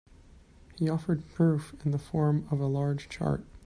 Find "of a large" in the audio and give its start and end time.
2.49-3.07